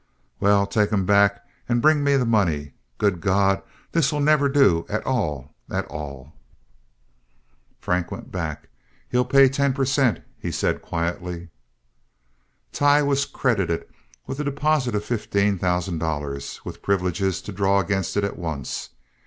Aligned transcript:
Well, 0.39 0.65
take 0.65 0.91
'em 0.91 1.05
back 1.05 1.45
and 1.69 1.79
bring 1.79 2.03
me 2.03 2.15
the 2.17 2.25
money. 2.25 2.73
Good 2.97 3.21
God, 3.21 3.61
this'll 3.91 4.19
never 4.19 4.49
do 4.49 4.83
at 4.89 5.05
all, 5.05 5.53
at 5.69 5.85
all!" 5.85 6.33
Frank 7.79 8.09
went 8.11 8.31
back. 8.31 8.69
"He'll 9.09 9.23
pay 9.23 9.47
ten 9.47 9.73
per 9.73 9.85
cent.," 9.85 10.21
he 10.39 10.51
said, 10.51 10.81
quietly. 10.81 11.49
Tighe 12.73 13.03
was 13.05 13.25
credited 13.25 13.85
with 14.25 14.39
a 14.39 14.43
deposit 14.43 14.95
of 14.95 15.05
fifteen 15.05 15.59
thousand 15.59 15.99
dollars, 15.99 16.61
with 16.65 16.81
privilege 16.81 17.43
to 17.43 17.51
draw 17.51 17.79
against 17.79 18.17
it 18.17 18.23
at 18.23 18.39
once. 18.39 18.89